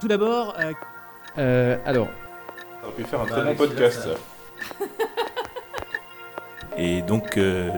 [0.00, 0.72] Tout d'abord, euh,
[1.38, 2.08] Euh, alors,
[2.80, 4.08] Ça aurait pu faire un très bon podcast.
[4.08, 4.84] ça.
[6.76, 7.70] Et donc, euh,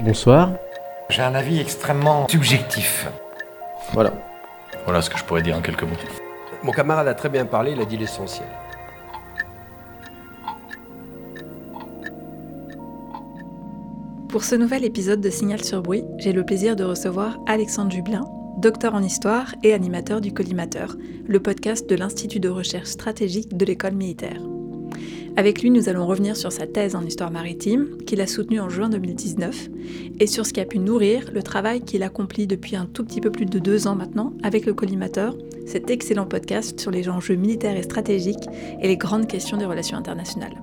[0.00, 0.50] bonsoir.
[1.08, 3.08] J'ai un avis extrêmement subjectif.
[3.92, 4.12] Voilà.
[4.84, 5.96] voilà ce que je pourrais dire en quelques mots.
[6.64, 8.48] Mon camarade a très bien parlé, il a dit l'essentiel.
[14.28, 18.24] Pour ce nouvel épisode de Signal sur Bruit, j'ai le plaisir de recevoir Alexandre Jublin,
[18.66, 20.96] docteur en histoire et animateur du Collimateur,
[21.28, 24.42] le podcast de l'Institut de recherche stratégique de l'école militaire.
[25.36, 28.68] Avec lui, nous allons revenir sur sa thèse en histoire maritime, qu'il a soutenue en
[28.68, 29.68] juin 2019,
[30.18, 33.20] et sur ce qui a pu nourrir le travail qu'il accomplit depuis un tout petit
[33.20, 37.36] peu plus de deux ans maintenant avec le Collimateur, cet excellent podcast sur les enjeux
[37.36, 38.48] militaires et stratégiques
[38.82, 40.60] et les grandes questions des relations internationales.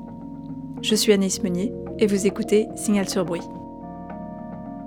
[0.81, 3.62] Je suis Anaïs Meunier, et vous écoutez Signal sur Bruit.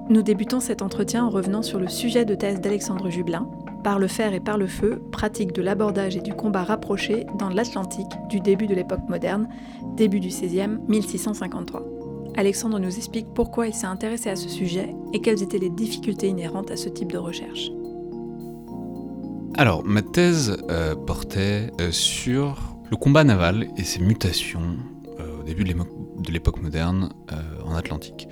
[0.08, 3.48] Nous débutons cet entretien en revenant sur le sujet de thèse d'Alexandre Jublin,
[3.82, 7.48] Par le fer et par le feu, pratique de l'abordage et du combat rapproché dans
[7.48, 9.48] l'Atlantique du début de l'époque moderne,
[9.96, 11.82] début du 16e, 1653.
[12.36, 16.28] Alexandre nous explique pourquoi il s'est intéressé à ce sujet et quelles étaient les difficultés
[16.28, 17.70] inhérentes à ce type de recherche.
[19.54, 24.76] Alors, ma thèse euh, portait euh, sur le combat naval et ses mutations
[25.18, 27.08] euh, au début de l'époque moderne
[27.64, 28.28] en Atlantique.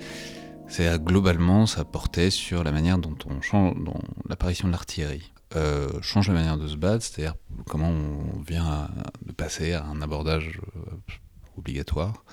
[0.75, 5.87] C'est globalement, ça portait sur la manière dont on change, dont l'apparition de l'artillerie euh,
[6.01, 8.89] change la manière de se battre, c'est-à-dire comment on vient
[9.25, 11.13] de passer à un abordage euh,
[11.57, 12.25] obligatoire,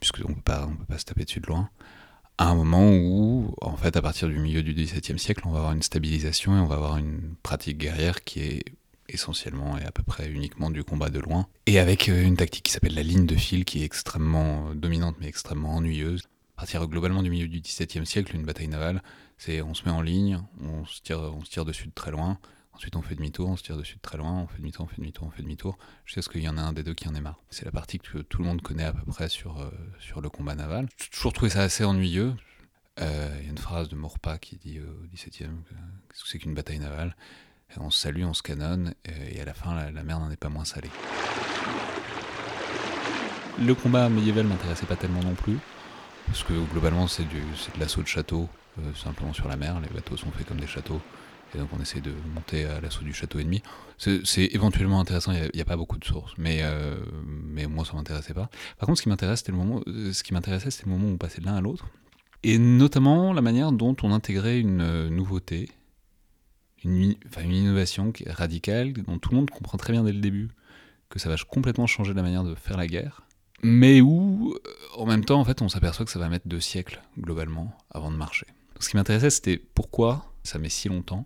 [0.00, 1.70] puisqu'on ne peut pas, on peut pas se taper dessus de loin
[2.36, 5.58] à un moment où, en fait, à partir du milieu du XVIIe siècle, on va
[5.58, 8.64] avoir une stabilisation et on va avoir une pratique guerrière qui est
[9.08, 12.64] essentiellement et à peu près uniquement du combat de loin, et avec euh, une tactique
[12.64, 16.24] qui s'appelle la ligne de fil, qui est extrêmement dominante mais extrêmement ennuyeuse.
[16.56, 19.02] À partir globalement du milieu du XVIIe siècle, une bataille navale,
[19.38, 22.12] c'est on se met en ligne, on se tire, on se tire dessus de très
[22.12, 22.38] loin,
[22.72, 24.88] ensuite on fait demi-tour, on se tire dessus de très loin, on fait demi-tour, on
[24.88, 27.08] fait demi-tour, on fait demi-tour, jusqu'à ce qu'il y en ait un des deux qui
[27.08, 27.40] en ait marre.
[27.50, 30.30] C'est la partie que tout le monde connaît à peu près sur, euh, sur le
[30.30, 30.88] combat naval.
[31.02, 32.34] J'ai toujours trouvé ça assez ennuyeux.
[33.00, 36.22] Euh, Il y a une phrase de Maurepas qui dit euh, au XVIIe que- qu'est-ce
[36.22, 37.16] que c'est qu'une bataille navale?
[37.80, 40.36] On se salue, on se canonne, et à la fin, la, la mer n'en est
[40.36, 40.90] pas moins salée.
[43.60, 45.58] Le combat médiéval m'intéressait pas tellement non plus,
[46.26, 47.38] parce que globalement, c'est de
[47.78, 48.48] l'assaut de château,
[48.78, 49.80] euh, simplement sur la mer.
[49.80, 51.00] Les bateaux sont faits comme des châteaux,
[51.54, 53.62] et donc on essaie de monter à l'assaut du château ennemi.
[53.98, 57.94] C'est éventuellement intéressant, il n'y a, pas beaucoup de sources, mais, euh, mais moi, ça
[57.94, 58.50] m'intéressait pas.
[58.78, 61.60] Par contre, euh, ce qui m'intéressait, c'était le moment où on passait de l'un à
[61.60, 61.86] l'autre,
[62.42, 65.70] et notamment la manière dont on intégrait une nouveauté,
[66.84, 70.50] une, enfin, une innovation radicale, dont tout le monde comprend très bien dès le début
[71.08, 73.22] que ça va complètement changer la manière de faire la guerre,
[73.64, 76.60] mais où, euh, en même temps, en fait, on s'aperçoit que ça va mettre deux
[76.60, 78.46] siècles, globalement, avant de marcher.
[78.78, 81.24] Ce qui m'intéressait, c'était pourquoi ça met si longtemps.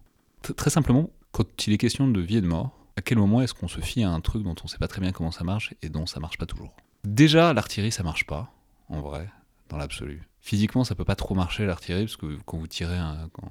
[0.56, 3.54] Très simplement, quand il est question de vie et de mort, à quel moment est-ce
[3.54, 5.74] qu'on se fie à un truc dont on sait pas très bien comment ça marche
[5.82, 6.76] et dont ça marche pas toujours?
[7.04, 8.52] Déjà, l'artillerie, ça marche pas,
[8.88, 9.28] en vrai,
[9.68, 10.22] dans l'absolu.
[10.40, 13.50] Physiquement, ça peut pas trop marcher l'artillerie, parce que quand vous tirez un, quand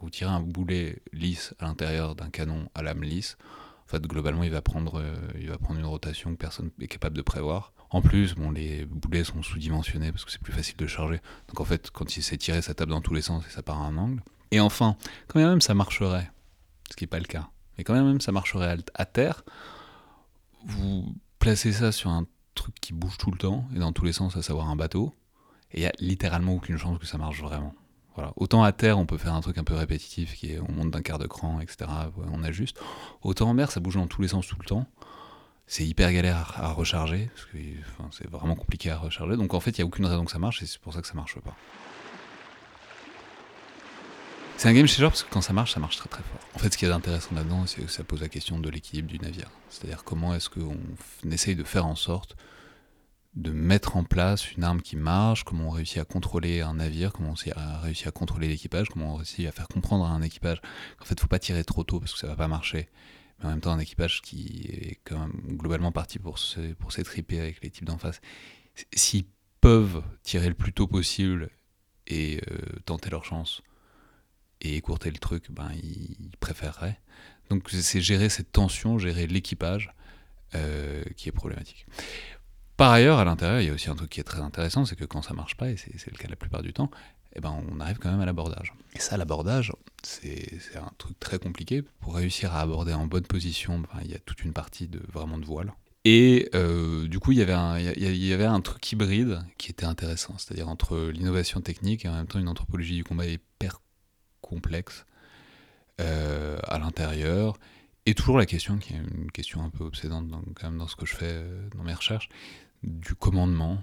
[0.00, 3.38] vous tirez un boulet lisse à l'intérieur d'un canon à lame lisse,
[3.86, 6.88] en fait, globalement, il va prendre, euh, il va prendre une rotation que personne n'est
[6.88, 7.72] capable de prévoir.
[7.90, 11.20] En plus, bon, les boulets sont sous-dimensionnés parce que c'est plus facile de charger.
[11.48, 13.62] Donc en fait, quand il s'est tiré, ça tape dans tous les sens et ça
[13.62, 14.22] part à un angle.
[14.50, 14.96] Et enfin,
[15.28, 16.30] quand même ça marcherait,
[16.90, 17.48] ce qui n'est pas le cas,
[17.78, 19.44] mais quand même ça marcherait à- terre,
[20.64, 24.12] vous placez ça sur un truc qui bouge tout le temps et dans tous les
[24.12, 25.12] sens, à savoir un bateau,
[25.72, 27.74] et il n'y a littéralement aucune chance que ça marche vraiment.
[28.14, 28.32] Voilà.
[28.36, 30.90] Autant à terre, on peut faire un truc un peu répétitif qui est on monte
[30.90, 31.90] d'un quart de cran, etc.
[32.32, 32.80] on ajuste.
[33.22, 34.86] Autant en mer, ça bouge dans tous les sens tout le temps.
[35.66, 37.58] C'est hyper galère à, recharger, parce que
[38.12, 39.36] c'est vraiment compliqué à recharger.
[39.36, 41.00] Donc en fait, il n'y a aucune raison que ça marche, et c'est pour ça
[41.00, 41.56] que ça marche pas.
[44.56, 46.40] C'est un game changer parce que quand ça marche, ça marche très très fort.
[46.54, 49.08] En fait, ce qui est intéressant là-dedans, c'est que ça pose la question de l'équilibre
[49.08, 49.50] du navire.
[49.68, 50.78] C'est-à-dire comment est-ce qu'on
[51.30, 52.36] essaye de faire en sorte
[53.36, 57.12] de mettre en place une arme qui marche, comment on réussit à contrôler un navire,
[57.12, 60.22] comment on a réussi à contrôler l'équipage, comment on réussit à faire comprendre à un
[60.22, 60.62] équipage
[60.98, 62.88] qu'en fait, faut pas tirer trop tôt parce que ça va pas marcher.
[63.38, 66.92] Mais en même temps, un équipage qui est quand même globalement parti pour se- pour
[66.92, 68.20] s'étriper avec les types d'en face.
[68.94, 69.24] S'ils
[69.60, 71.50] peuvent tirer le plus tôt possible
[72.06, 73.62] et euh, tenter leur chance
[74.60, 76.98] et écourter le truc, ben ils préféreraient.
[77.50, 79.92] Donc c'est gérer cette tension, gérer l'équipage
[80.54, 81.86] euh, qui est problématique.
[82.76, 84.96] Par ailleurs, à l'intérieur, il y a aussi un truc qui est très intéressant, c'est
[84.96, 86.90] que quand ça marche pas, et c'est le cas la plupart du temps,
[87.36, 88.72] eh ben, on arrive quand même à l'abordage.
[88.94, 89.72] Et ça, l'abordage,
[90.02, 91.82] c'est un truc très compliqué.
[92.00, 95.00] Pour réussir à aborder en bonne position, ben, il y a toute une partie de
[95.12, 95.72] vraiment de voile.
[96.08, 99.86] Et euh, du coup, il y, avait un, il y avait truc hybride qui était
[99.86, 103.80] intéressant, c'est-à-dire entre l'innovation technique et en même temps une anthropologie du combat hyper
[104.40, 105.04] complexe
[106.00, 107.58] euh, à l'intérieur
[108.06, 110.94] Et toujours la question, qui est une question un peu obsédante quand même dans ce
[110.94, 112.28] que je fais euh, dans mes recherches,
[112.84, 113.82] du commandement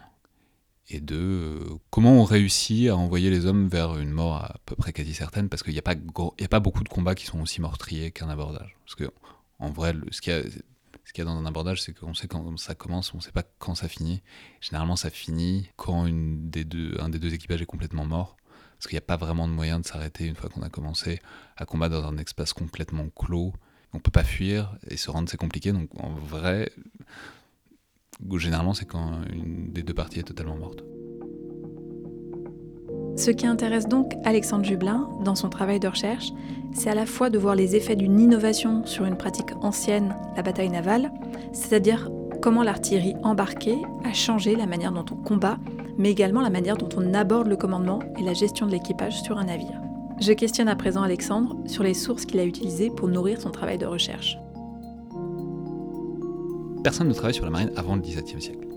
[0.89, 4.75] et de euh, comment on réussit à envoyer les hommes vers une mort à peu
[4.75, 8.11] près quasi certaine, parce qu'il n'y a, pas beaucoup de combats qui sont aussi meurtriers
[8.11, 8.75] qu'un abordage.
[8.85, 9.09] Parce que,
[9.59, 13.13] en vrai, ce qu'il y, a dans un abordage, c'est qu'on sait quand ça commence,
[13.13, 14.21] on ne sait pas quand ça finit.
[14.59, 16.11] Généralement, ça finit quand un
[16.49, 18.35] des deux équipages est complètement mort.
[18.77, 21.21] Parce qu'il n'y a pas vraiment de moyen de s'arrêter une fois qu'on a commencé
[21.55, 23.53] à combattre dans un espace complètement clos.
[23.93, 25.71] On ne peut pas fuir et se rendre, c'est compliqué.
[25.71, 26.69] Donc, en vrai,
[28.37, 30.83] Généralement, c'est quand une des deux parties est totalement morte.
[33.15, 36.31] Ce qui intéresse donc Alexandre Jublin dans son travail de recherche,
[36.73, 40.41] c'est à la fois de voir les effets d'une innovation sur une pratique ancienne, la
[40.41, 41.11] bataille navale,
[41.53, 42.09] c'est-à-dire
[42.41, 45.59] comment l'artillerie embarquée a changé la manière dont on combat,
[45.97, 49.37] mais également la manière dont on aborde le commandement et la gestion de l'équipage sur
[49.37, 49.79] un navire.
[50.19, 53.77] Je questionne à présent Alexandre sur les sources qu'il a utilisées pour nourrir son travail
[53.77, 54.37] de recherche.
[56.83, 58.67] Personne ne travaille sur la marine avant le XVIIe siècle,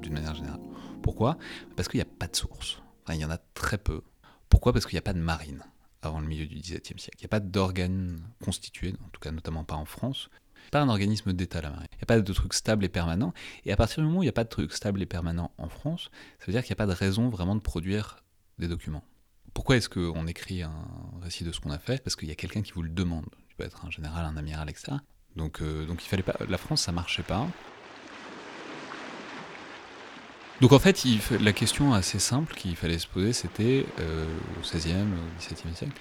[0.00, 0.58] d'une manière générale.
[1.00, 1.38] Pourquoi?
[1.76, 2.82] Parce qu'il n'y a pas de source.
[3.08, 4.02] il y en a très peu.
[4.48, 4.72] Pourquoi?
[4.72, 5.62] Parce qu'il n'y a pas de marine
[6.02, 7.18] avant le milieu du XVIIe siècle.
[7.18, 10.28] Il n'y a pas d'organe constitué, en tout cas notamment pas en France.
[10.72, 11.86] Pas un organisme d'État la marine.
[11.92, 13.32] Il n'y a pas de truc stable et permanent.
[13.64, 15.52] Et à partir du moment où il n'y a pas de truc stable et permanent
[15.56, 16.10] en France,
[16.40, 18.24] ça veut dire qu'il n'y a pas de raison vraiment de produire
[18.58, 19.04] des documents.
[19.54, 20.88] Pourquoi est-ce qu'on écrit un
[21.20, 22.02] récit de ce qu'on a fait?
[22.02, 23.26] Parce qu'il y a quelqu'un qui vous le demande.
[23.48, 24.96] Tu peux être un général, un amiral, etc.
[25.36, 26.36] Donc, euh, donc il fallait pas.
[26.48, 27.46] La France, ça marchait pas.
[30.60, 31.04] Donc en fait,
[31.40, 34.24] la question assez simple qu'il fallait se poser, c'était euh,
[34.56, 35.92] au XVIe, au XVIIe siècle,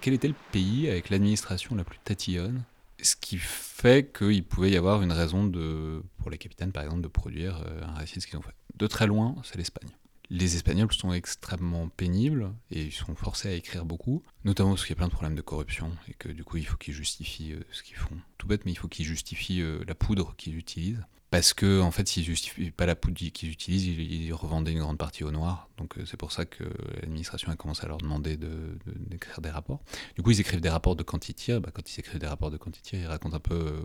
[0.00, 2.64] quel était le pays avec l'administration la plus tatillonne?
[3.00, 7.02] Ce qui fait qu'il pouvait y avoir une raison de, pour les capitaines, par exemple,
[7.02, 8.54] de produire euh, un récit de ce qu'ils ont fait.
[8.76, 9.90] De très loin, c'est l'Espagne.
[10.32, 14.90] Les Espagnols sont extrêmement pénibles et ils sont forcés à écrire beaucoup, notamment parce qu'il
[14.90, 17.54] y a plein de problèmes de corruption et que du coup il faut qu'ils justifient
[17.54, 18.16] euh, ce qu'ils font.
[18.38, 21.04] Tout bête, mais il faut qu'ils justifient euh, la poudre qu'ils utilisent.
[21.30, 24.98] Parce que en fait, s'ils justifient pas la poudre qu'ils utilisent, ils, revendaient une grande
[24.98, 25.68] partie au noir.
[25.78, 26.64] Donc euh, c'est pour ça que
[27.00, 29.80] l'administration a commencé à leur demander d'écrire de, des rapports.
[30.14, 31.58] Du coup, ils écrivent des rapports de quantité.
[31.58, 33.84] Bah, quand ils écrivent des rapports de quantité, ils racontent un peu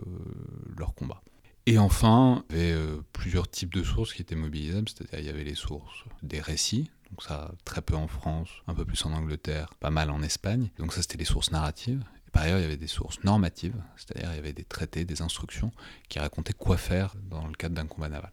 [0.76, 1.22] leur combat.
[1.68, 5.26] Et enfin, il y avait euh, plusieurs types de sources qui étaient mobilisables, c'est-à-dire il
[5.26, 9.04] y avait les sources des récits, donc ça très peu en France, un peu plus
[9.04, 12.04] en Angleterre, pas mal en Espagne, donc ça c'était les sources narratives.
[12.28, 15.04] Et par ailleurs, il y avait des sources normatives, c'est-à-dire il y avait des traités,
[15.04, 15.72] des instructions
[16.08, 18.32] qui racontaient quoi faire dans le cadre d'un combat naval.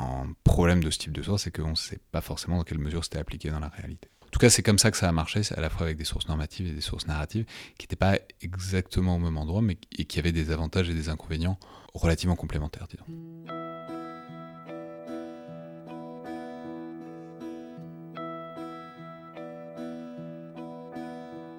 [0.00, 2.78] Un problème de ce type de source, c'est qu'on ne sait pas forcément dans quelle
[2.78, 4.08] mesure c'était appliqué dans la réalité.
[4.28, 6.04] En tout cas, c'est comme ça que ça a marché, à la fois avec des
[6.04, 7.46] sources normatives et des sources narratives,
[7.78, 11.08] qui n'étaient pas exactement au même endroit, mais et qui avaient des avantages et des
[11.08, 11.58] inconvénients
[11.94, 13.06] relativement complémentaires, disons.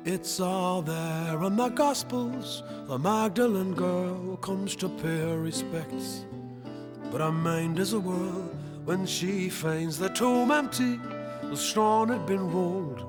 [0.06, 2.64] It's all there in the Gospels.
[2.88, 6.26] The Magdalene girl comes to pay her respects.
[7.12, 8.50] But her mind is a whirl
[8.86, 11.00] when she finds the tomb empty.
[11.50, 13.04] The stone had been rolled,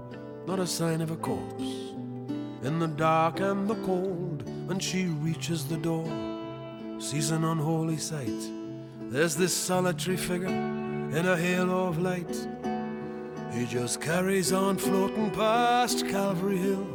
[0.46, 1.92] not a sign of a corpse.
[2.62, 6.08] In the dark and the cold, when she reaches the door,
[6.98, 8.42] sees an unholy sight.
[9.10, 12.48] There's this solitary figure in a halo of light.
[13.52, 16.86] He just carries on floating past Calvary Hill.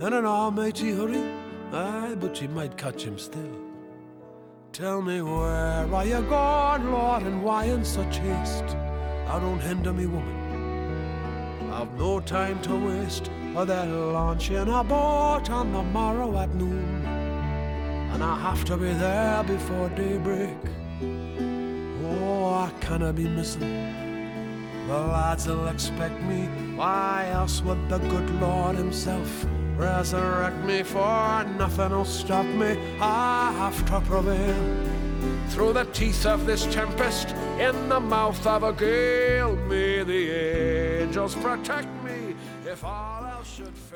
[0.00, 1.24] In an almighty hurry,
[1.72, 3.56] aye, but she might catch him still.
[4.72, 8.76] Tell me where are you gone, Lord, and why in such haste?
[9.28, 11.72] I don't hinder me, woman.
[11.72, 17.04] I've no time to waste, for they're launching a boat on the morrow at noon.
[18.12, 20.56] And I have to be there before daybreak.
[22.04, 24.06] Oh, I cannot be missing.
[24.86, 26.46] The lads will expect me.
[26.76, 29.44] Why else would the good Lord Himself
[29.76, 30.84] resurrect me?
[30.84, 32.78] For nothing will stop me.
[33.00, 34.86] I have to prevail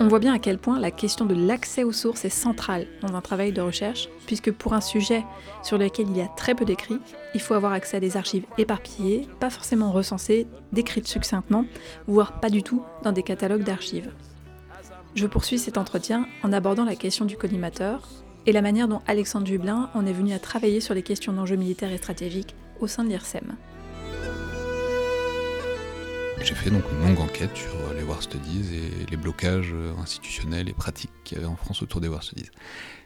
[0.00, 3.14] On voit bien à quel point la question de l'accès aux sources est centrale dans
[3.14, 5.24] un travail de recherche, puisque pour un sujet
[5.62, 7.00] sur lequel il y a très peu d'écrits,
[7.34, 11.66] il faut avoir accès à des archives éparpillées, pas forcément recensées, décrites succinctement,
[12.06, 14.10] voire pas du tout dans des catalogues d'archives.
[15.14, 18.08] Je poursuis cet entretien en abordant la question du collimateur,
[18.46, 21.56] et la manière dont Alexandre Dublin en est venu à travailler sur les questions d'enjeux
[21.56, 23.56] militaires et stratégiques au sein de l'IRSEM.
[26.42, 30.72] J'ai fait donc une longue enquête sur les War Studies et les blocages institutionnels et
[30.72, 32.48] pratiques qu'il y avait en France autour des War Studies.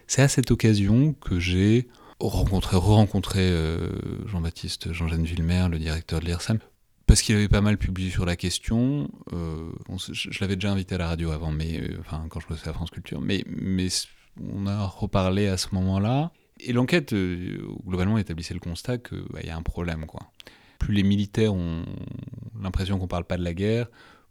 [0.07, 1.87] C'est à cette occasion que j'ai
[2.19, 3.89] rencontré, re-rencontré euh,
[4.25, 6.59] Jean-Baptiste Jean-Jean Villemer, le directeur de l'IRSEM,
[7.07, 9.09] parce qu'il avait pas mal publié sur la question.
[9.33, 9.71] Euh,
[10.11, 12.73] je, l'avais déjà invité à la radio avant, mais euh, enfin quand je bossais à
[12.73, 13.89] France Culture, mais, mais
[14.41, 16.31] on a reparlé à ce moment-là.
[16.59, 20.05] Et l'enquête, euh, globalement, établissait le constat qu'il bah, y a un problème.
[20.05, 20.21] Quoi.
[20.79, 21.85] Plus les militaires ont
[22.59, 23.87] l'impression qu'on ne parle pas de la guerre,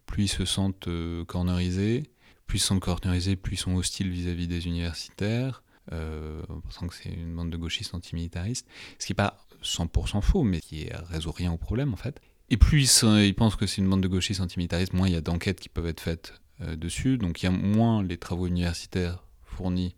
[0.06, 2.04] plus ils se sentent euh, cornerisés.
[2.46, 6.87] Plus ils se sentent cornerisés, plus ils sont hostiles vis-à-vis des universitaires, euh, en pensant
[6.87, 8.66] que c'est une bande de gauchistes antimilitaristes.
[8.99, 12.20] Ce qui n'est pas 100% faux, mais qui ne résout rien au problème, en fait.
[12.50, 15.23] Et plus ils, pensent que c'est une bande de gauchistes antimilitaristes, moins il y a
[15.23, 17.16] d'enquêtes qui peuvent être faites dessus.
[17.16, 19.94] Donc il y a moins les travaux universitaires fournis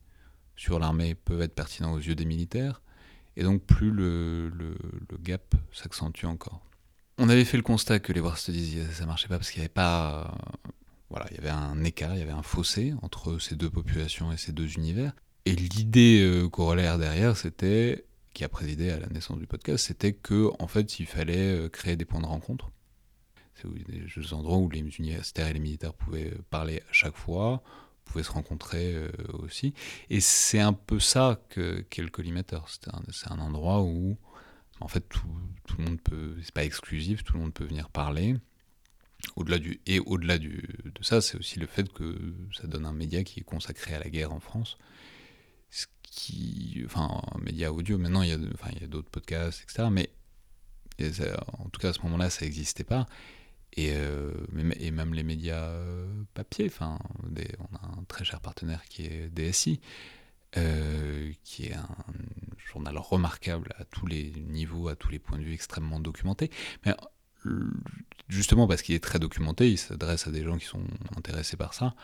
[0.57, 2.83] sur l'armée peuvent être pertinents aux yeux des militaires,
[3.37, 4.51] et donc plus le,
[5.21, 6.63] gap s'accentue encore.
[7.19, 9.65] On avait fait le constat que les War Studies, ça marchait pas parce qu'il n'y
[9.65, 10.37] avait pas...
[11.11, 14.33] voilà, il y avait un écart, il y avait un fossé entre ces deux populations
[14.33, 15.13] et ces deux univers.
[15.45, 20.13] Et l'idée euh, corollaire derrière, c'était, qui a présidé à la naissance du podcast, c'était
[20.13, 22.71] que en fait, il fallait euh, créer des points de rencontre.
[23.55, 27.63] C'est des endroits où les universitaires et les militaires pouvaient parler à chaque fois,
[28.07, 29.75] pouvaient se rencontrer euh, aussi.
[30.09, 32.69] Et c'est un peu ça que qu'est le collimateur.
[32.69, 34.17] C'est un, endroit où,
[34.81, 35.27] en fait, tout,
[35.67, 38.37] tout le monde peut, c'est pas exclusif, tout le monde peut venir parler.
[39.35, 42.93] Au-delà du et au-delà du, de ça, c'est aussi le fait que ça donne un
[42.93, 44.79] média qui est consacré à la guerre en France.
[45.71, 47.99] Ce qui, enfin, un média audio.
[47.99, 49.89] Maintenant, il y a, enfin, il y a d'autres podcasts, etc.
[49.91, 50.11] Mais
[51.01, 53.07] en tout cas, à ce moment-là, ça n'existait pas.
[53.77, 54.33] Et, euh,
[54.81, 59.29] et, même les médias euh, papier, enfin, on a un très cher partenaire qui est
[59.29, 59.81] DSI,
[60.57, 61.89] euh, qui est un
[62.73, 66.51] journal remarquable à tous les niveaux, à tous les points de vue, extrêmement documenté.
[66.87, 66.95] Mais
[68.29, 70.83] justement parce qu'il est très documenté, il s'adresse à des gens qui sont
[71.17, 71.95] intéressés par ça.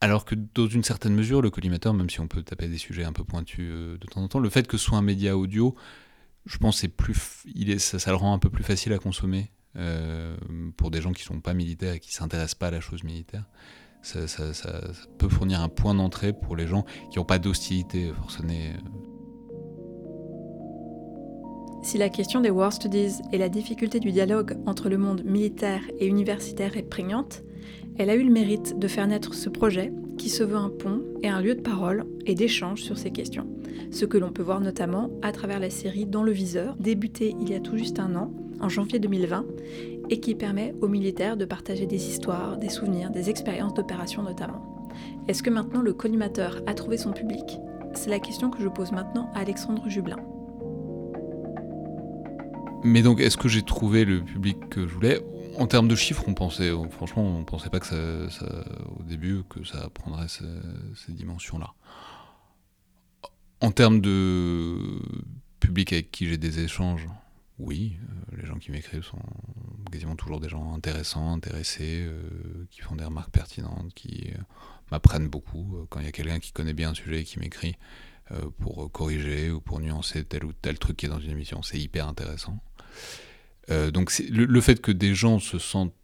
[0.00, 3.04] Alors que dans une certaine mesure, le collimateur, même si on peut taper des sujets
[3.04, 5.74] un peu pointus de temps en temps, le fait que ce soit un média audio,
[6.46, 9.50] je pense c'est plus, est, ça, le rend un peu plus facile à consommer
[10.76, 12.80] pour des gens qui ne sont pas militaires et qui ne s'intéressent pas à la
[12.80, 13.44] chose militaire.
[14.02, 14.20] Ça,
[15.18, 18.72] peut fournir un point d'entrée pour les gens qui n'ont pas d'hostilité forcenée.
[21.82, 25.82] Si la question des War Studies et la difficulté du dialogue entre le monde militaire
[25.98, 27.42] et universitaire est prégnante,
[27.98, 31.02] elle a eu le mérite de faire naître ce projet qui se veut un pont
[31.22, 33.46] et un lieu de parole et d'échange sur ces questions.
[33.90, 37.50] Ce que l'on peut voir notamment à travers la série Dans le viseur, débutée il
[37.50, 39.44] y a tout juste un an en janvier 2020
[40.10, 44.88] et qui permet aux militaires de partager des histoires, des souvenirs, des expériences d'opération notamment.
[45.28, 47.58] Est-ce que maintenant le collimateur a trouvé son public?
[47.94, 50.18] C'est la question que je pose maintenant à Alexandre Jublin.
[52.82, 55.24] Mais donc, est-ce que j'ai trouvé le public que je voulais?
[55.56, 57.96] En termes de chiffres, on pensait, franchement, on pensait pas que ça,
[58.98, 60.44] au début, que ça prendrait ces,
[60.94, 61.72] ces dimensions-là.
[63.62, 64.76] En termes de
[65.60, 67.06] public avec qui j'ai des échanges,
[67.58, 69.22] oui, euh, les gens qui m'écrivent sont
[69.90, 74.38] quasiment toujours des gens intéressants, intéressés, euh, qui font des remarques pertinentes, qui euh,
[74.90, 75.86] m'apprennent beaucoup.
[75.88, 77.76] Quand il y a quelqu'un qui connaît bien un sujet et qui m'écrit
[78.58, 81.78] pour corriger ou pour nuancer tel ou tel truc qui est dans une émission, c'est
[81.78, 82.58] hyper intéressant.
[83.68, 85.94] donc le, fait que des gens se sentent,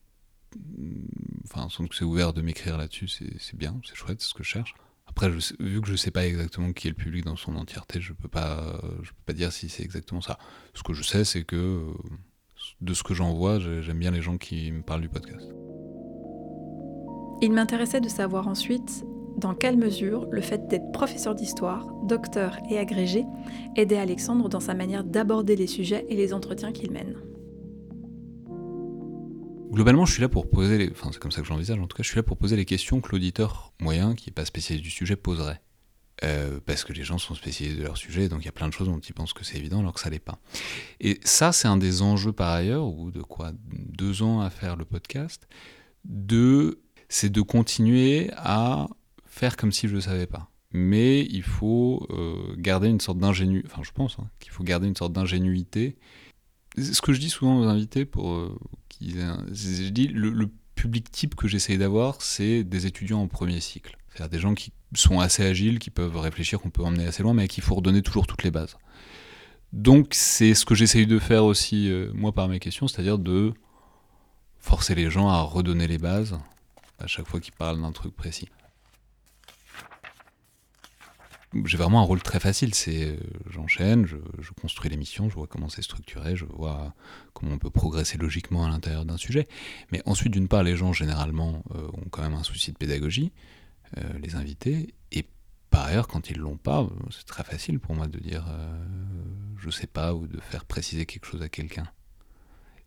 [1.44, 4.74] enfin, c'est ouvert de m'écrire là-dessus, c'est bien, c'est chouette, c'est ce que je cherche.
[5.10, 8.00] Après, vu que je ne sais pas exactement qui est le public dans son entièreté,
[8.00, 10.38] je ne peux, pas, je peux pas dire si c'est exactement ça.
[10.72, 11.92] Ce que je sais, c'est que euh,
[12.80, 15.50] de ce que j'en vois, j'aime bien les gens qui me parlent du podcast.
[17.42, 19.04] Il m'intéressait de savoir ensuite
[19.36, 23.24] dans quelle mesure le fait d'être professeur d'histoire, docteur et agrégé
[23.76, 27.16] aidait Alexandre dans sa manière d'aborder les sujets et les entretiens qu'il mène.
[29.70, 30.90] Globalement, je suis là pour poser les...
[30.90, 32.64] Enfin, c'est comme ça que j'envisage, en tout cas, je suis là pour poser les
[32.64, 35.60] questions que l'auditeur moyen, qui n'est pas spécialiste du sujet, poserait.
[36.22, 38.68] Euh, parce que les gens sont spécialistes de leur sujet, donc il y a plein
[38.68, 40.38] de choses dont ils pensent que c'est évident alors que ça l'est pas.
[41.00, 44.76] Et ça, c'est un des enjeux par ailleurs, ou de quoi deux ans à faire
[44.76, 45.48] le podcast,
[46.04, 48.88] de, c'est de continuer à
[49.24, 50.50] faire comme si je ne savais pas.
[50.72, 54.88] Mais il faut euh, garder une sorte d'ingénuité, enfin je pense hein, qu'il faut garder
[54.88, 55.96] une sorte d'ingénuité.
[56.76, 58.56] Ce que je dis souvent aux invités pour euh,
[59.00, 63.98] je dis, le, public type que j'essaye d'avoir, c'est des étudiants en premier cycle.
[64.08, 67.34] C'est-à-dire des gens qui sont assez agiles, qui peuvent réfléchir, qu'on peut emmener assez loin,
[67.34, 68.78] mais à qui il faut redonner toujours toutes les bases.
[69.74, 73.52] Donc c'est ce que j'essaye de faire aussi, euh, moi, par mes questions, c'est-à-dire de
[74.58, 76.38] forcer les gens à redonner les bases
[76.98, 78.48] à chaque fois qu'ils parlent d'un truc précis
[81.64, 82.74] j'ai vraiment un rôle très facile.
[82.74, 83.16] C'est euh,
[83.48, 84.16] j'enchaîne, je,
[84.60, 86.94] construis l'émission, je vois comment c'est structuré, je vois
[87.32, 89.48] comment on peut progresser logiquement à l'intérieur d'un sujet.
[89.92, 93.32] Mais ensuite, d'une part, les gens généralement euh, ont quand même un souci de pédagogie,
[93.98, 95.26] euh, les invités, et
[95.70, 98.44] par ailleurs, quand ils l'ont pas, c'est très facile pour moi de dire
[99.56, 101.86] je sais pas ou de faire préciser quelque chose à quelqu'un.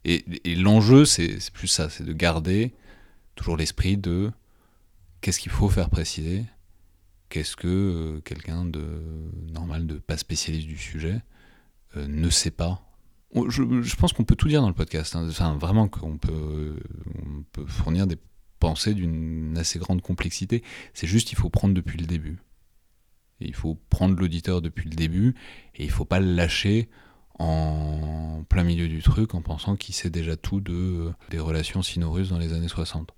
[0.04, 2.74] Et l'enjeu, c'est plus ça, c'est de garder
[3.36, 4.32] toujours l'esprit de
[5.22, 6.44] qu'est-ce qu'il faut faire préciser
[7.30, 8.84] qu'est-ce que euh, quelqu'un de
[9.52, 11.22] normal, de pas spécialiste du sujet,
[11.98, 12.82] euh, ne sait pas
[13.48, 15.16] je, pense qu'on peut tout dire dans le podcast.
[15.16, 15.28] Hein.
[15.28, 16.76] Enfin, vraiment qu'on peut,
[17.16, 18.18] on peut fournir des
[18.60, 20.64] pensées d'une assez grande complexité.
[20.94, 22.40] C'est juste qu'il faut prendre depuis le début.
[23.40, 25.36] il faut prendre l'auditeur depuis le début
[25.76, 26.90] et il faut pas le lâcher
[27.40, 32.30] en plein milieu du truc en pensant qu'il sait déjà tout de des relations sino-russes
[32.30, 33.14] dans les années 60.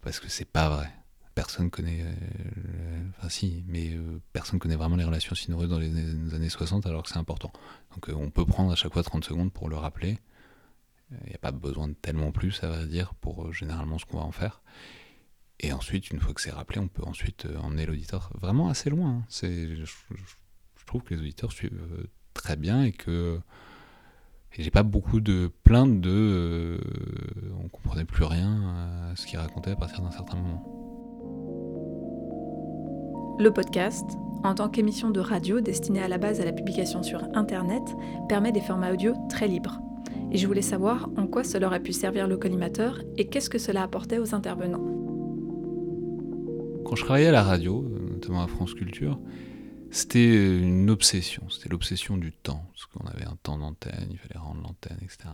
[0.00, 0.90] Parce que c'est pas vrai
[1.38, 2.02] personne connaît.
[2.02, 5.88] Euh, enfin, si, mais euh, personne connaît vraiment les relations sino dans les,
[6.34, 7.52] années 60 alors que c'est important.
[7.94, 10.18] Donc, euh, on peut prendre à chaque fois 30 secondes pour le rappeler.
[11.12, 14.18] Il n'y a pas besoin de tellement plus, ça va dire, pour généralement ce qu'on
[14.18, 14.62] va en faire.
[15.60, 19.22] Et ensuite, une fois que c'est rappelé, on peut ensuite emmener l'auditeur vraiment assez loin.
[19.22, 19.24] Hein.
[19.30, 19.84] Je,
[20.86, 23.40] trouve que les auditeurs suivent très bien et que
[24.56, 26.80] et j'ai pas beaucoup de plaintes de
[27.62, 30.77] on comprenait plus rien à ce qu'il racontait à partir d'un certain moment.
[33.40, 34.04] Le podcast,
[34.42, 37.84] en tant qu'émission de radio destinée à la base à la publication sur Internet,
[38.28, 39.78] permet des formats audio très libres.
[40.32, 43.58] Et je voulais savoir en quoi cela aurait pu servir le collimateur et qu'est-ce que
[43.58, 44.84] cela apportait aux intervenants.
[46.84, 49.20] Quand je travaillais à la radio, notamment à France Culture,
[49.92, 54.40] c'était une obsession, c'était l'obsession du temps, parce qu'on avait un temps d'antenne, il fallait
[54.40, 55.28] rendre l'antenne, etc.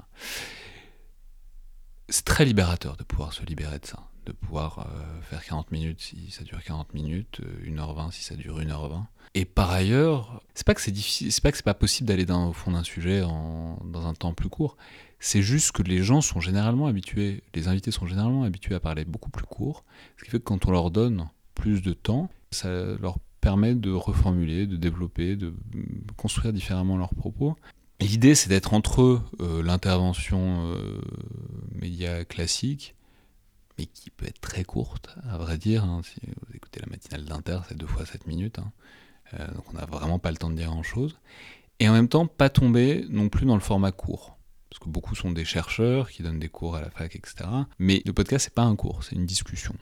[2.11, 6.01] C'est très libérateur de pouvoir se libérer de ça de pouvoir euh, faire 40 minutes
[6.01, 9.05] si ça dure 40 minutes, 1h20 euh, si ça dure 1h20.
[9.35, 12.31] Et par ailleurs, c'est pas que c'est difficile, c'est pas que c'est pas possible d'aller
[12.31, 14.77] au fond d'un sujet dans un temps plus court.
[15.19, 19.05] C'est juste que les gens sont généralement habitués, les invités sont généralement habitués à parler
[19.05, 19.85] beaucoup plus court,
[20.19, 22.69] ce qui fait que quand on leur donne plus de temps, ça
[23.01, 25.53] leur permet de reformuler, de développer, de
[26.17, 27.57] construire différemment leurs propos.
[28.01, 30.77] L'idée, c'est d'être entre euh, l'intervention
[31.73, 32.95] média classique
[33.79, 35.85] mais qui peut être très courte, à vrai dire.
[35.85, 36.03] Hein.
[36.05, 38.59] Si vous écoutez la matinale d'Inter, c'est deux fois 7 minutes.
[38.59, 38.73] Hein.
[39.35, 41.19] Euh, donc on n'a vraiment pas le temps de dire grand-chose.
[41.81, 44.39] Et en même temps, pas tomber non plus dans le format court.
[44.71, 47.49] Parce que beaucoup sont des chercheurs qui donnent des cours à la fac, etc.
[47.79, 49.75] Mais le podcast, c'est pas un cours, c'est une discussion.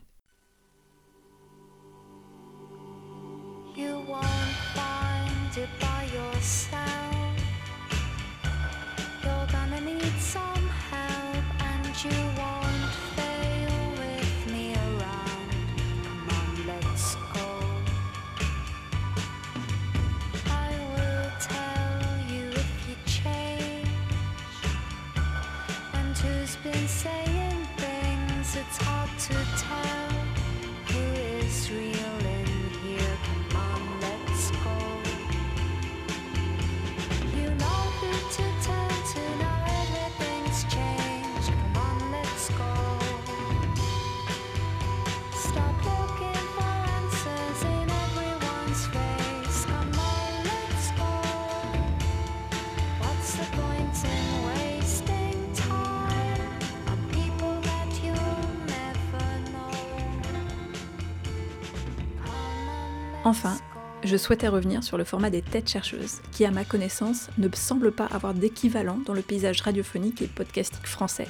[63.25, 63.57] Enfin,
[64.03, 67.93] je souhaitais revenir sur le format des têtes chercheuses, qui à ma connaissance ne semble
[67.93, 71.29] pas avoir d'équivalent dans le paysage radiophonique et podcastique français,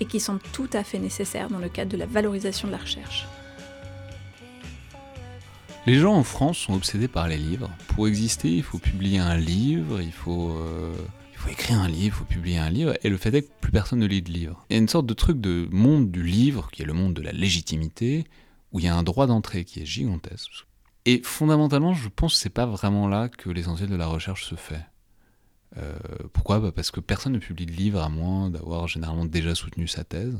[0.00, 2.78] et qui sont tout à fait nécessaires dans le cadre de la valorisation de la
[2.78, 3.28] recherche.
[5.86, 7.70] Les gens en France sont obsédés par les livres.
[7.94, 10.92] Pour exister, il faut publier un livre, il faut, euh,
[11.38, 13.50] il faut écrire un livre, il faut publier un livre, et le fait est que
[13.60, 14.66] plus personne ne lit de livres.
[14.68, 17.14] Il y a une sorte de truc de monde du livre, qui est le monde
[17.14, 18.24] de la légitimité,
[18.72, 20.66] où il y a un droit d'entrée qui est gigantesque.
[21.06, 24.56] Et fondamentalement, je pense que c'est pas vraiment là que l'essentiel de la recherche se
[24.56, 24.84] fait.
[25.76, 25.96] Euh,
[26.32, 26.58] pourquoi?
[26.58, 30.02] Bah, Parce que personne ne publie de livre à moins d'avoir généralement déjà soutenu sa
[30.02, 30.36] thèse.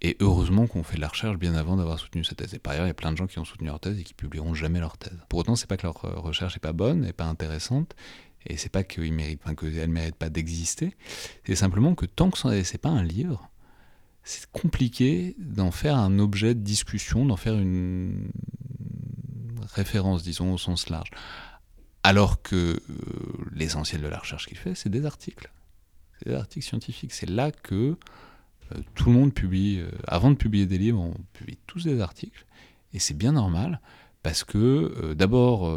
[0.00, 2.54] Et heureusement qu'on fait de la recherche bien avant d'avoir soutenu sa thèse.
[2.54, 4.04] Et par ailleurs, il y a plein de gens qui ont soutenu leur thèse et
[4.04, 5.18] qui publieront jamais leur thèse.
[5.28, 7.96] Pour autant, c'est pas que leur recherche n'est pas bonne, n'est pas intéressante,
[8.46, 9.40] et c'est pas qu'elle mérite,
[9.88, 10.96] mérite pas d'exister.
[11.44, 13.50] C'est simplement que tant que c'est pas un livre,
[14.22, 18.30] c'est compliqué d'en faire un objet de discussion, d'en faire une,
[19.74, 21.10] référence, disons, au sens large.
[22.02, 22.80] Alors que euh,
[23.52, 25.50] l'essentiel de la recherche qu'il fait, c'est des articles.
[26.18, 27.12] C'est des articles scientifiques.
[27.12, 27.96] C'est là que
[28.74, 32.00] euh, tout le monde publie, euh, avant de publier des livres, on publie tous des
[32.00, 32.46] articles.
[32.94, 33.80] Et c'est bien normal,
[34.22, 35.72] parce que d'abord,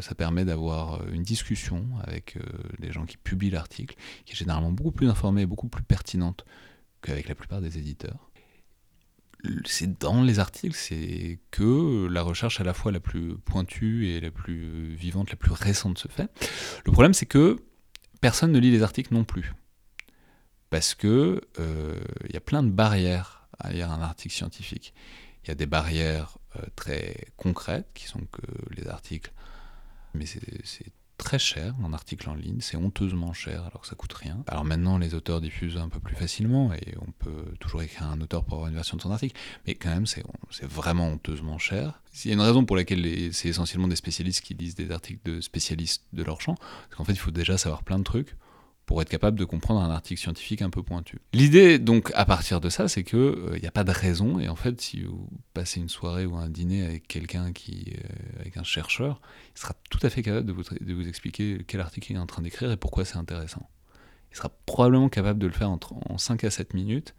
[0.00, 2.38] ça permet d'avoir une discussion avec
[2.78, 6.44] les gens qui publient l'article, qui est généralement beaucoup plus informée beaucoup plus pertinente
[7.02, 8.30] qu'avec la plupart des éditeurs
[9.64, 14.20] c'est dans les articles, c'est que la recherche à la fois la plus pointue et
[14.20, 16.28] la plus vivante, la plus récente se fait.
[16.84, 17.56] Le problème, c'est que
[18.20, 19.52] personne ne lit les articles non plus.
[20.70, 22.00] Parce que il euh,
[22.32, 24.94] y a plein de barrières à lire un article scientifique.
[25.44, 28.42] Il y a des barrières euh, très concrètes qui sont que
[28.74, 29.32] les articles,
[30.14, 34.12] mais c'est très cher un article en ligne, c'est honteusement cher alors que ça coûte
[34.12, 34.44] rien.
[34.48, 38.20] Alors maintenant les auteurs diffusent un peu plus facilement et on peut toujours écrire un
[38.20, 39.34] auteur pour avoir une version de son article,
[39.66, 40.22] mais quand même c'est
[40.62, 42.02] vraiment honteusement cher.
[42.24, 45.20] Il y a une raison pour laquelle c'est essentiellement des spécialistes qui lisent des articles
[45.24, 48.36] de spécialistes de leur champ, parce qu'en fait il faut déjà savoir plein de trucs
[48.86, 51.18] pour être capable de comprendre un article scientifique un peu pointu.
[51.32, 54.48] L'idée, donc, à partir de ça, c'est qu'il n'y euh, a pas de raison, et
[54.48, 58.56] en fait, si vous passez une soirée ou un dîner avec quelqu'un qui, euh, avec
[58.56, 59.20] un chercheur,
[59.54, 62.42] il sera tout à fait capable de vous, expliquer quel article il est en train
[62.42, 63.68] d'écrire et pourquoi c'est intéressant.
[64.30, 67.16] Il sera probablement capable de le faire en, en 5 à 7 minutes,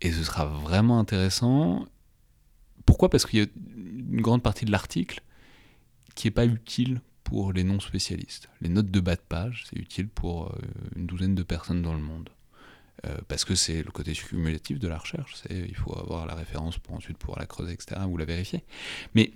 [0.00, 1.86] et ce sera vraiment intéressant.
[2.86, 3.10] Pourquoi?
[3.10, 5.22] Parce qu'il y a une grande partie de l'article
[6.14, 8.48] qui n'est pas utile pour les non-spécialistes.
[8.60, 10.58] Les notes de bas de page, c'est utile pour euh,
[10.96, 12.30] une douzaine de personnes dans le monde.
[13.06, 16.78] Euh, parce que c'est le côté cumulatif de la recherche, il faut avoir la référence
[16.78, 18.62] pour ensuite pouvoir la creuser, etc., ou la vérifier.
[19.14, 19.32] Mais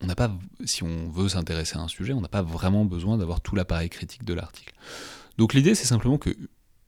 [0.00, 0.34] on pas,
[0.64, 3.90] si on veut s'intéresser à un sujet, on n'a pas vraiment besoin d'avoir tout l'appareil
[3.90, 4.74] critique de l'article.
[5.36, 6.30] Donc l'idée, c'est simplement que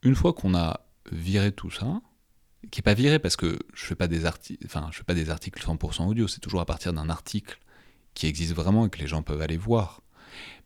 [0.01, 0.79] une fois qu'on a
[1.11, 2.01] viré tout ça,
[2.71, 4.25] qui n'est pas viré parce que je fais pas des
[4.65, 7.59] enfin fais pas des articles 100% audio, c'est toujours à partir d'un article
[8.13, 10.01] qui existe vraiment et que les gens peuvent aller voir.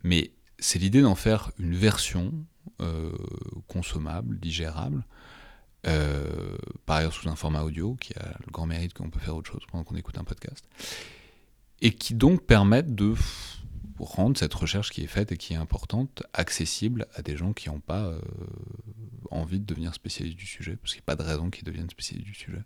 [0.03, 2.33] Mais c'est l'idée d'en faire une version
[2.81, 3.11] euh,
[3.67, 5.05] consommable, digérable,
[5.85, 9.35] euh, par ailleurs sous un format audio qui a le grand mérite qu'on peut faire
[9.35, 10.65] autre chose pendant qu'on écoute un podcast,
[11.81, 13.13] et qui donc permettent de
[13.99, 17.69] rendre cette recherche qui est faite et qui est importante accessible à des gens qui
[17.69, 18.19] n'ont pas euh,
[19.29, 21.89] envie de devenir spécialistes du sujet, parce qu'il n'y a pas de raison qu'ils deviennent
[21.89, 22.61] spécialistes du sujet.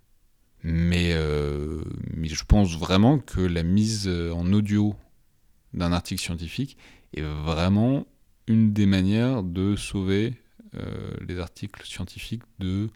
[0.63, 1.83] Mais, euh,
[2.15, 4.95] mais, je pense vraiment que la mise en audio
[5.73, 6.77] d'un article scientifique
[7.13, 8.05] est vraiment
[8.47, 10.33] une des manières de sauver
[10.75, 12.89] euh, les articles scientifiques de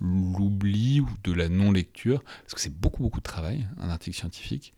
[0.00, 4.74] l'oubli ou de la non-lecture, parce que c'est beaucoup beaucoup de travail, un article scientifique,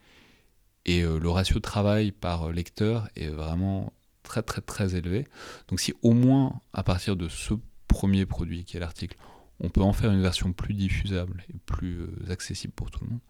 [0.85, 5.27] et euh, le ratio de travail par lecteur est vraiment très très très élevé.
[5.69, 7.55] Donc si au moins à partir de ce
[7.89, 9.17] premier produit qui est l'article,
[9.61, 13.11] on peut en faire une version plus diffusable et plus euh, accessible pour tout le
[13.11, 13.21] monde.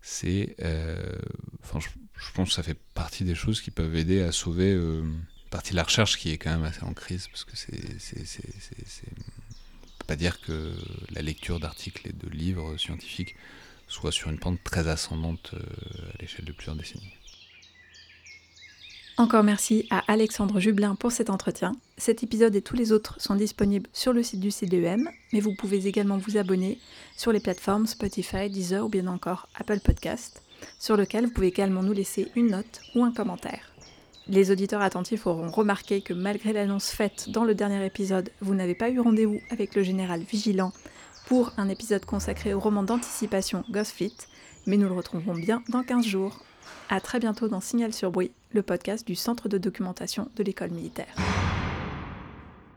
[0.00, 1.18] C'est, euh,
[1.62, 5.04] enfin, je, pense que ça fait partie des choses qui peuvent aider à sauver euh,
[5.50, 9.08] partie de la recherche qui est quand même assez en crise, parce que c'est, c'est,
[9.98, 10.74] peut pas dire que
[11.10, 13.36] la lecture d'articles et de livres scientifiques
[13.86, 17.12] soit sur une pente très ascendante à l'échelle de plusieurs décennies.
[19.18, 21.76] Encore merci à Alexandre Jublin pour cet entretien.
[21.98, 25.54] Cet épisode et tous les autres sont disponibles sur le site du CDEM, mais vous
[25.54, 26.78] pouvez également vous abonner
[27.16, 30.42] sur les plateformes Spotify, Deezer ou bien encore Apple Podcast,
[30.78, 33.72] sur lequel vous pouvez également nous laisser une note ou un commentaire.
[34.28, 38.74] Les auditeurs attentifs auront remarqué que malgré l'annonce faite dans le dernier épisode, vous n'avez
[38.74, 40.72] pas eu rendez-vous avec le général Vigilant
[41.26, 44.16] pour un épisode consacré au roman d'anticipation Ghostfit,
[44.66, 46.40] mais nous le retrouverons bien dans 15 jours.
[46.88, 50.70] A très bientôt dans Signal sur Bruit, le podcast du Centre de documentation de l'école
[50.70, 51.14] militaire.